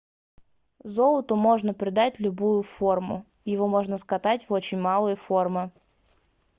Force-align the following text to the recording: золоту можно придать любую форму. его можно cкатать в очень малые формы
золоту 0.83 1.35
можно 1.35 1.75
придать 1.75 2.19
любую 2.19 2.63
форму. 2.63 3.23
его 3.45 3.67
можно 3.67 3.97
cкатать 3.97 4.49
в 4.49 4.53
очень 4.53 4.79
малые 4.81 5.15
формы 5.15 5.69